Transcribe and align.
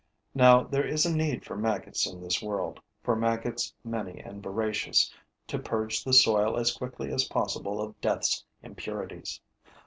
Now 0.33 0.63
there 0.63 0.83
is 0.83 1.05
a 1.05 1.15
need 1.15 1.45
for 1.45 1.55
maggots 1.55 2.07
in 2.07 2.19
this 2.23 2.41
world, 2.41 2.79
for 3.03 3.15
maggots 3.15 3.71
many 3.83 4.19
and 4.19 4.41
voracious, 4.41 5.13
to 5.45 5.59
purge 5.59 6.03
the 6.03 6.11
soil 6.11 6.57
as 6.57 6.75
quickly 6.75 7.11
as 7.13 7.25
possible 7.25 7.79
of 7.79 8.01
death's 8.01 8.43
impurities. 8.63 9.41